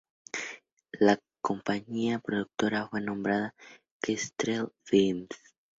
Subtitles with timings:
[0.99, 3.53] La compañía productora fue nombrada
[4.01, 5.29] Kestrel Films.